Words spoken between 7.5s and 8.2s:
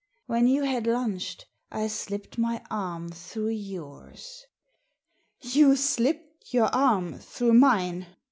mine